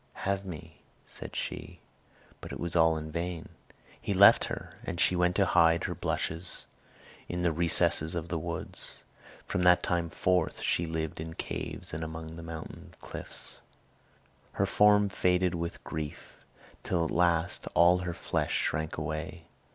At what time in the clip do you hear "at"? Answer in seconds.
17.05-17.11